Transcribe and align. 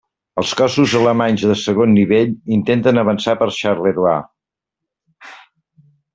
Els 0.41 0.51
cossos 0.59 0.95
alemanys 0.99 1.43
de 1.49 1.57
segon 1.63 1.93
nivell 1.97 2.33
intenten 2.57 3.03
avançar 3.03 3.37
per 3.43 3.49
Charleroi. 3.59 4.19